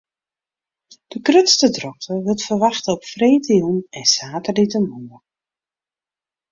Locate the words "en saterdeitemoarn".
3.97-5.23